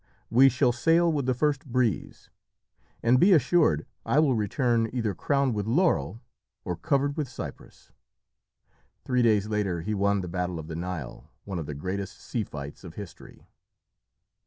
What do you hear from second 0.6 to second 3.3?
sail with the first breeze; and